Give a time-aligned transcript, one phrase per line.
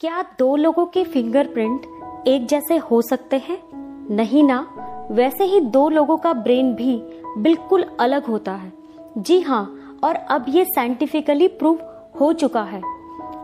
[0.00, 1.80] क्या दो लोगों के फिंगरप्रिंट
[2.26, 3.58] एक जैसे हो सकते हैं?
[4.10, 4.66] नहीं ना।
[5.10, 7.02] वैसे ही दो लोगों का ब्रेन भी
[7.38, 8.72] बिल्कुल अलग होता है।
[9.18, 11.78] जी हाँ और अब ये साइंटिफिकली प्रूव
[12.20, 12.82] हो चुका है।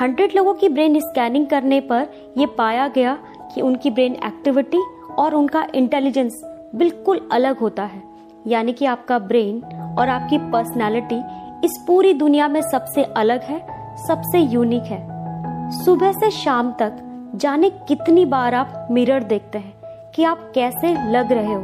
[0.00, 2.06] हंड्रेड लोगों की ब्रेन स्कैनिंग करने पर
[2.38, 3.18] यह पाया गया
[3.54, 4.80] कि उनकी ब्रेन एक्टिविटी
[5.18, 6.40] और उनका इंटेलिजेंस
[6.74, 8.02] बिल्कुल अलग होता है।
[8.46, 9.62] यानी कि आपका ब्रेन
[9.98, 11.18] और आपकी पर्सनालिटी
[11.64, 13.60] इस पूरी दुनिया में सबसे अलग है,
[14.08, 15.15] सबसे यूनिक है।
[15.70, 16.98] सुबह से शाम तक
[17.34, 19.72] जाने कितनी बार आप मिरर देखते हैं
[20.14, 21.60] कि आप कैसे लग रहे हो।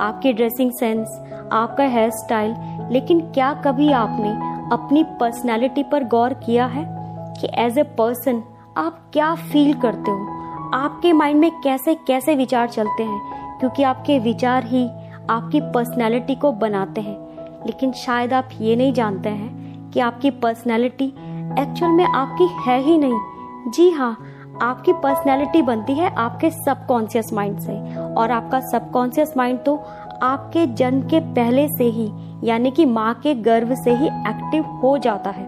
[0.00, 1.08] आपकी ड्रेसिंग सेंस
[1.52, 2.54] आपका हेयर स्टाइल
[2.92, 4.30] लेकिन क्या कभी आपने
[4.72, 6.84] अपनी पर्सनालिटी पर गौर किया है
[7.40, 8.42] कि एज ए पर्सन
[8.76, 10.26] आप क्या फील करते हो?
[10.74, 13.20] आपके माइंड में कैसे कैसे विचार चलते हैं?
[13.58, 14.88] क्योंकि आपके विचार ही
[15.30, 17.18] आपकी पर्सनैलिटी को बनाते हैं।
[17.66, 21.14] लेकिन शायद आप ये नहीं जानते हैं कि आपकी पर्सनैलिटी
[21.58, 23.18] एक्चुअल में आपकी है ही नहीं
[23.68, 24.16] जी हाँ
[24.62, 27.72] आपकी पर्सनैलिटी बनती है आपके सबकॉन्शियस माइंड से।
[28.14, 29.76] और आपका सबकॉन्शियस माइंड तो
[30.22, 32.12] आपके जन्म के पहले से ही,
[32.44, 35.46] यानी कि माँ के गर्भ से ही एक्टिव हो जाता है।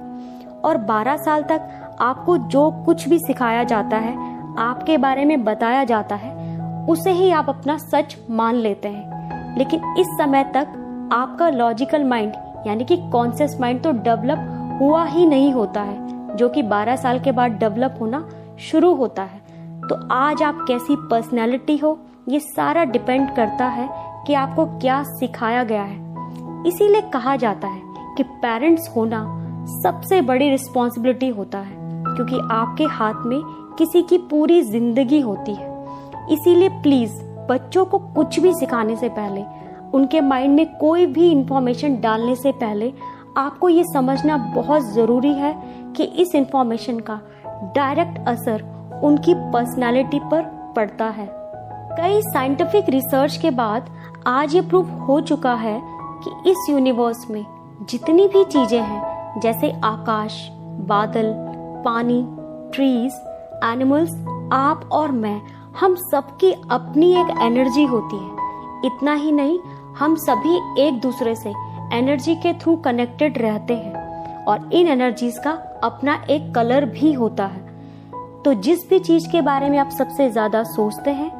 [0.64, 4.14] और 12 साल तक आपको जो कुछ भी सिखाया जाता है,
[4.58, 9.94] आपके बारे में बताया जाता है, उसे ही आप अपना सच मान लेते हैं। लेकिन
[9.98, 12.32] इस समय तक आपका लॉजिकल माइंड
[12.66, 16.01] यानी कि कॉन्सियस माइंड तो डेवलप हुआ ही नहीं होता है।
[16.36, 18.28] जो कि 12 साल के बाद डेवलप होना
[18.60, 19.40] शुरू होता है।
[19.82, 23.88] तो आज आप कैसी पर्सनैलिटी हो, ये सारा डिपेंड करता है
[24.26, 26.00] कि आपको क्या सिखाया गया है।
[26.68, 27.80] इसीलिए कहा जाता है
[28.16, 29.24] कि पेरेंट्स होना
[29.82, 33.40] सबसे बड़ी रिस्पॉन्सिबिलिटी होता है, क्योंकि आपके हाथ में
[33.78, 35.70] किसी की पूरी ज़िंदगी होती है।
[36.30, 37.12] इसीलिए प्लीज़
[37.48, 39.44] बच्चों को कुछ भी सिखाने से पहले,
[39.94, 42.92] उनके माइंड में कोई भी इंफॉर्मेशन डालने से पहले
[43.36, 45.52] आपको ये समझना बहुत ज़रूरी है
[45.96, 47.20] कि इस इंफॉर्मेशन का
[47.76, 48.64] डायरेक्ट असर
[49.04, 50.42] उनकी पर्सनालिटी पर
[50.76, 51.26] पड़ता है।
[51.96, 53.90] कई साइंटिफिक रिसर्च के बाद
[54.26, 55.80] आज ये प्रूव हो चुका है
[56.24, 57.44] कि इस यूनिवर्स में
[57.90, 60.48] जितनी भी चीज़ें हैं, जैसे आकाश,
[60.88, 61.32] बादल,
[61.84, 62.22] पानी
[62.74, 63.12] ट्रीज
[63.64, 64.14] एनिमल्स
[64.52, 65.40] आप और मैं,
[65.80, 69.58] हम सबकी अपनी एक एनर्जी होती है। इतना ही नहीं,
[69.98, 71.52] हम सभी एक दूसरे से
[71.92, 75.50] एनर्जी के थ्रू कनेक्टेड रहते हैं और इन एनर्जीज का
[75.84, 77.70] अपना एक कलर भी होता है।
[78.42, 81.30] तो जिस भी चीज़ के बारे में आप सबसे ज़्यादा सोचते हैं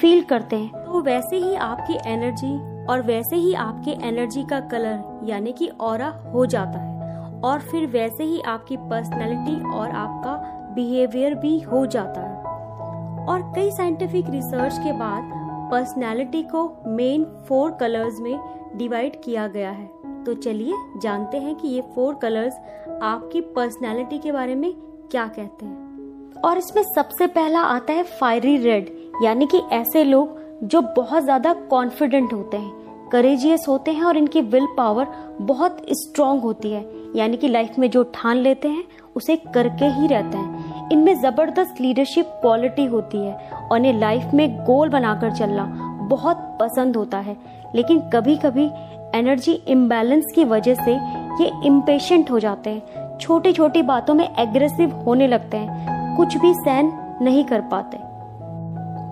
[0.00, 2.54] फील करते हैं तो वैसे ही आपकी एनर्जी
[2.86, 7.86] और वैसे ही आपके एनर्जी का कलर यानी कि और हो जाता है और फिर
[7.86, 10.34] वैसे ही आपकी पर्सनैलिटी और आपका
[10.74, 15.30] बिहेवियर भी हो जाता है। और कई साइंटिफिक रिसर्च के बाद
[15.70, 18.38] पर्सनैलिटी को मेन फोर कलर्स में
[18.76, 19.88] डिवाइड किया गया है।
[20.26, 22.54] तो चलिए जानते हैं कि ये फोर कलर्स
[23.02, 24.72] आपकी पर्सनालिटी के बारे में
[25.10, 28.90] क्या कहते हैं। और इसमें सबसे पहला आता है फायरी रेड
[29.22, 34.40] यानी कि ऐसे लोग जो बहुत ज़्यादा कॉन्फिडेंट होते हैं करेजियस होते हैं और इनकी
[34.42, 35.06] विल पावर
[35.42, 36.84] बहुत स्ट्रांग होती है।
[37.16, 38.84] यानी कि लाइफ में जो ठान लेते हैं,
[39.16, 44.64] उसे करके ही रहते हैं। इनमें ज़बरदस्त लीडरशिप क्वालिटी होती है और इन्हें लाइफ में
[44.64, 45.64] गोल बनाकर चलना
[46.10, 47.36] बहुत पसंद होता है।
[47.74, 48.68] लेकिन कभी कभी
[49.14, 50.92] एनर्जी इम्बैलेंस की वजह से
[51.40, 56.52] ये इम्पेशेंट हो जाते हैं। छोटी छोटी बातों में एग्रेसिव होने लगते हैं। कुछ भी
[56.54, 56.92] सहन
[57.22, 57.96] नहीं कर पाते।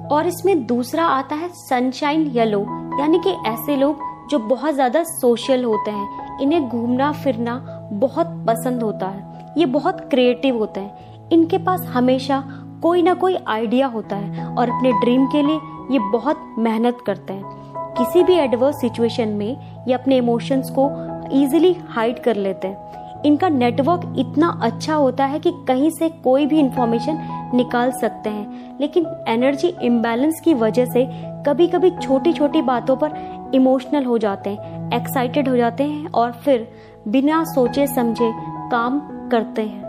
[0.09, 2.61] और इसमें दूसरा आता है सनशाइन येलो
[3.01, 8.83] यानी कि ऐसे लोग जो बहुत ज़्यादा सोशल होते हैं। इन्हें घूमना, फिरना बहुत पसंद
[8.83, 12.43] होता है। ये बहुत क्रिएटिव होते हैं। इनके पास हमेशा
[12.83, 17.33] कोई ना कोई आइडिया होता है और अपने ड्रीम के लिए ये बहुत मेहनत करते
[17.33, 17.62] हैं।
[17.99, 19.57] किसी भी एडवर्स सिचुएशन में
[19.89, 20.91] ये अपने इमोशंस को
[21.33, 26.47] इजीली हाइड कर लेते हैं। इनका नेटवर्क इतना अच्छा होता है कि कहीं से कोई
[26.47, 27.19] भी इंफॉर्मेशन
[27.55, 31.07] निकाल सकते हैं। लेकिन एनर्जी इम्बैलेंस की वजह से
[31.47, 33.11] कभी कभी छोटी छोटी बातों पर
[33.55, 36.69] इमोशनल हो जाते हैं एक्साइटेड हो जाते हैं और फिर
[37.09, 38.33] बिना सोचे समझे
[38.71, 39.83] काम करते हैं।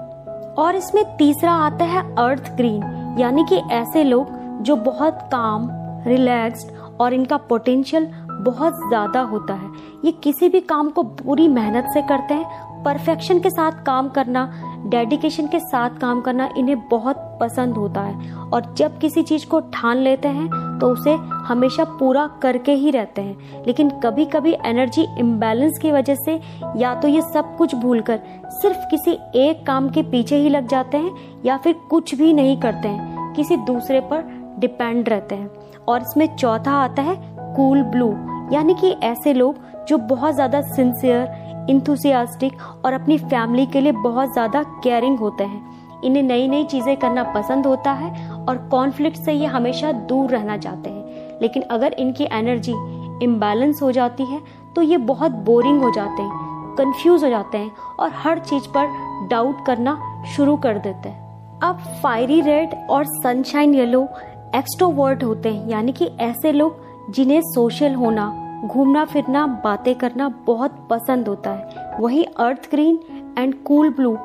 [0.54, 4.28] और इसमें तीसरा आता है अर्थ ग्रीन यानी कि ऐसे लोग
[4.64, 5.70] जो बहुत काम
[6.08, 6.68] रिलैक्स्ड
[7.04, 8.08] और इनका पोटेंशियल
[8.42, 9.72] बहुत ज़्यादा होता है।
[10.06, 14.52] ये किसी भी काम को पूरी मेहनत से करते हैं परफेक्शन के साथ काम करना
[14.86, 19.60] डेडिकेशन के साथ काम करना इन्हें बहुत पसंद होता है। और जब किसी चीज़ को
[19.74, 20.48] ठान लेते हैं
[20.80, 21.14] तो उसे
[21.48, 26.40] हमेशा पूरा करके ही रहते हैं। लेकिन कभी कभी एनर्जी इम्बैलेंस की वजह से
[26.78, 28.20] या तो ये सब कुछ भूलकर
[28.54, 32.60] सिर्फ़ किसी एक काम के पीछे ही लग जाते हैं या फिर कुछ भी नहीं
[32.62, 34.22] करते हैं। किसी दूसरे पर
[34.60, 37.16] डिपेंड रहते हैं। और इसमें चौथा आता है
[37.56, 38.10] कूल ब्लू,
[38.52, 39.56] यानी कि ऐसे लोग
[39.88, 42.54] जो बहुत ज़्यादा सिंसियर इंथुसियास्टिक
[42.86, 47.24] और अपनी फैमिली के लिए बहुत ज़्यादा केयरिंग होते हैं। इन्हें नई नई चीज़ें करना
[47.34, 52.28] पसंद होता है और कॉन्फ्लिक्ट से ये हमेशा दूर रहना चाहते हैं। लेकिन अगर इनकी
[52.32, 52.74] एनर्जी
[53.24, 54.42] इम्बैलेंस हो जाती है
[54.76, 59.28] तो ये बहुत बोरिंग हो जाते हैं कंफ्यूज हो जाते हैं और हर चीज़ पर
[59.30, 59.98] डाउट करना
[60.28, 64.08] शुरू कर देते हैं। अब फायरी रेड और सनशाइन येलो
[64.56, 70.88] एक्सट्रोवर्ट होते हैं, यानी कि ऐसे लोग जिन्हें सोशल होना, घूमना फिरना, बातें करना बहुत
[70.90, 73.00] पसंद होता है। वही earth green
[73.38, 74.18] and cool blue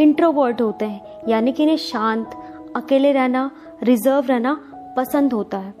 [0.00, 2.30] introvert होते हैं, यानी कि इन्हें शांत,
[2.76, 3.50] अकेले रहना
[3.82, 4.60] रिज़र्व रहना
[4.96, 5.74] पसंद होता है।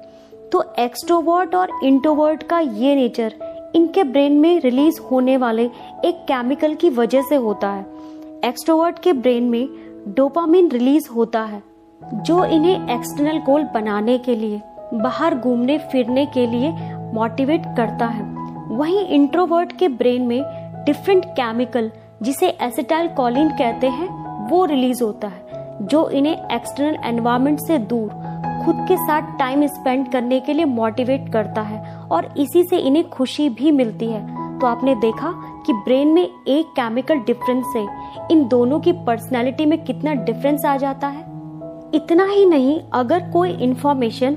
[0.52, 3.34] तो एक्सट्रोवर्ट और इंट्रोवर्ट का ये नेचर
[3.74, 5.64] इनके ब्रेन में रिलीज़ होने वाले
[6.04, 7.86] एक केमिकल की वजह से होता है।
[8.44, 9.68] एक्सट्रोवर्ट के ब्रेन में
[10.08, 11.73] डोपामिन रिलीज़ होता है।
[12.12, 14.60] जो इन्हें एक्सटर्नल गोल बनाने के लिए,
[14.94, 16.70] बाहर घूमने, फिरने के लिए
[17.14, 18.22] मोटिवेट करता है।
[18.68, 20.42] वहीं इंट्रोवर्ट के ब्रेन में
[20.84, 21.90] डिफरेंट केमिकल
[22.22, 24.08] जिसे एसिटाइल कॉलिन कहते हैं,
[24.48, 28.08] वो रिलीज़ होता है, जो इन्हें एक्सटर्नल एनवायरमेंट से दूर,
[28.64, 33.08] खुद के साथ टाइम स्पेंड करने के लिए मोटिवेट करता है और इसी से इन्हें
[33.10, 35.32] खुशी भी मिलती है। तो आपने देखा
[35.66, 37.86] कि ब्रेन में एक केमिकल डिफरेंस से
[38.30, 41.33] इन दोनों की पर्सनैलिटी में कितना डिफरेंस आ जाता है?
[41.92, 44.36] इतना ही नहीं, अगर कोई इंफॉर्मेशन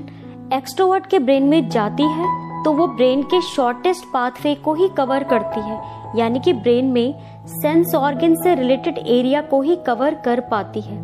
[0.54, 2.26] एक्सट्रोवर्ट के ब्रेन में जाती है
[2.64, 5.80] तो वो ब्रेन के शॉर्टेस्ट पाथवे को ही कवर करती है,
[6.16, 7.14] यानी कि ब्रेन में
[7.52, 10.96] सेंस ऑर्गन से रिलेटेड एरिया को ही कवर कर पाती है।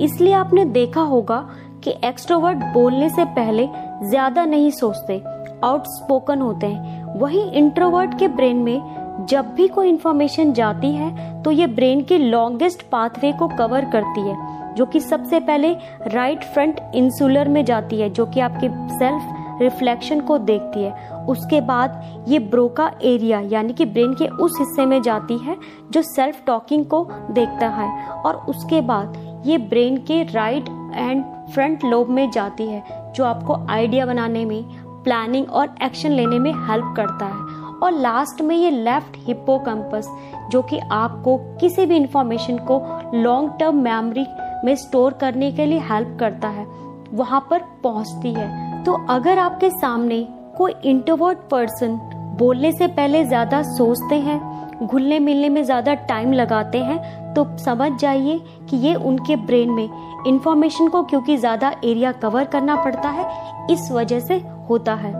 [0.00, 1.38] इसलिए आपने देखा होगा
[1.84, 3.66] कि एक्सट्रोवर्ट बोलने से पहले
[4.02, 5.20] ज़्यादा नहीं सोचते
[5.64, 11.50] आउटस्पोकन होते हैं। वही इंट्रोवर्ट के ब्रेन में जब भी कोई इंफॉर्मेशन जाती है तो
[11.50, 14.49] ये ब्रेन के लॉन्गेस्ट पाथवे को कवर करती है।
[14.80, 15.72] जो कि सबसे पहले
[16.06, 18.68] राइट फ्रंट इंसुलर में जाती है, जो कि आपके
[18.98, 24.56] सेल्फ रिफ्लेक्शन को देखती है। उसके बाद ये ब्रोका एरिया यानी कि ब्रेन के उस
[24.60, 25.56] हिस्से में जाती है,
[25.90, 31.84] जो सेल्फ टॉकिंग को देखता है। और उसके बाद ये ब्रेन के राइट एंड फ्रंट
[31.84, 32.82] लोब में जाती है,
[33.14, 34.64] जो आपको आइडिया बनाने में
[35.04, 40.08] प्लानिंग और एक्शन लेने में हेल्प करता है। और लास्ट में ये लेफ़्ट हिप्पोकम्पस
[40.50, 42.80] जो कि आपको किसी भी इंफॉर्मेशन को
[43.14, 44.24] लॉन्ग टर्म मेमोरी
[44.64, 46.66] में स्टोर करने के लिए हेल्प करता है,
[47.12, 50.26] वहाँ पर पहुँचती है। तो अगर आपके सामने
[50.56, 51.98] कोई इंटरवर्ट पर्सन
[52.38, 54.40] बोलने से पहले ज़्यादा सोचते हैं,
[54.82, 56.98] घुलने मिलने में ज़्यादा टाइम लगाते हैं
[57.34, 58.38] तो समझ जाइए
[58.70, 59.88] कि ये उनके ब्रेन में
[60.26, 63.26] इंफॉर्मेशन को क्योंकि ज़्यादा एरिया कवर करना पड़ता है,
[63.70, 64.38] इस वजह से
[64.70, 65.12] होता है।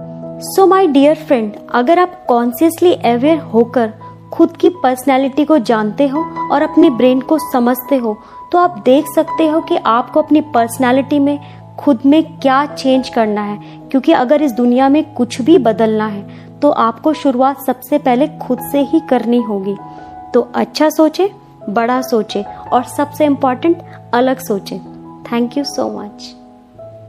[0.45, 3.93] सो माई डियर फ्रेंड अगर आप कॉन्सियसली अवेयर होकर
[4.41, 6.21] खुद की पर्सनैलिटी को जानते हो
[6.53, 8.17] और अपने ब्रेन को समझते हो
[8.53, 11.39] तो आप देख सकते हो कि आपको अपनी पर्सनैलिटी में
[11.79, 13.59] खुद में क्या चेंज करना है।
[13.91, 16.23] क्योंकि अगर इस दुनिया में कुछ भी बदलना है
[16.61, 19.77] तो आपको शुरुआत सबसे पहले खुद से ही करनी होगी।
[20.35, 21.31] तो अच्छा सोचे,
[21.69, 23.83] बड़ा सोचे और सबसे इम्पोर्टेंट
[24.15, 24.79] अलग सोचे।
[25.33, 26.35] Thank you so much